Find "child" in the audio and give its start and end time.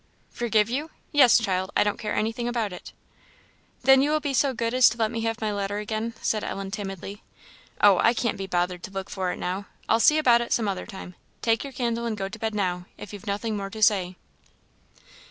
1.37-1.69